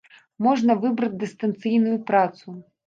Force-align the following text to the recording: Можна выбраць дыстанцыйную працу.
Можна 0.47 0.77
выбраць 0.87 1.19
дыстанцыйную 1.27 1.97
працу. 2.11 2.61